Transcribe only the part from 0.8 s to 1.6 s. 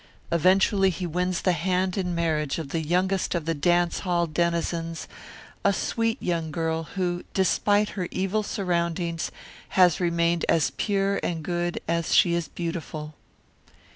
he wins the